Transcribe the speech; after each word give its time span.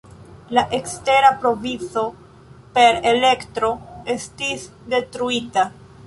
La 0.57 0.61
ekstera 0.75 1.27
provizo 1.41 2.05
per 2.77 2.97
elektro 3.11 3.69
estis 4.15 4.65
detruita. 4.95 5.67